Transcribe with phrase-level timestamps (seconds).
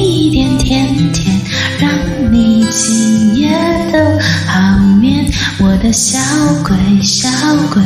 [0.00, 1.40] 一点甜甜，
[1.80, 1.90] 让
[2.32, 3.48] 你今夜
[3.92, 3.98] 都
[4.46, 5.24] 好眠。
[5.58, 6.18] 我的小
[6.64, 7.28] 鬼，小
[7.72, 7.82] 鬼，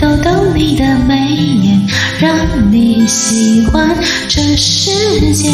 [0.00, 1.16] 逗逗你的眉
[1.62, 1.86] 眼，
[2.20, 3.90] 让你喜欢
[4.28, 4.92] 这世
[5.34, 5.50] 界。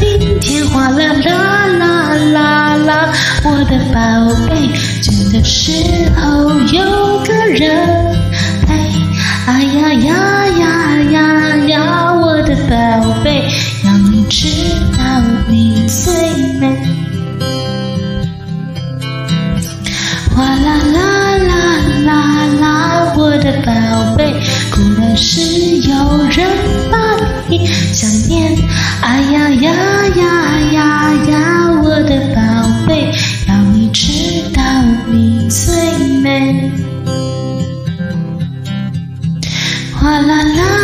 [0.00, 0.66] 明天。
[0.70, 3.12] 哗啦啦啦啦啦，
[3.44, 4.56] 我的宝贝，
[5.04, 5.70] 倦的时
[6.20, 8.12] 候有个人
[8.66, 8.76] 陪。
[9.46, 10.41] 哎呀呀！
[25.16, 26.46] 是有人
[26.90, 27.16] 把
[27.48, 28.56] 你想念，
[29.02, 29.72] 哎呀呀
[30.16, 33.10] 呀呀呀，我的宝贝，
[33.46, 34.62] 要你知道
[35.10, 35.74] 你最
[36.22, 36.70] 美，
[39.94, 40.81] 哗啦啦。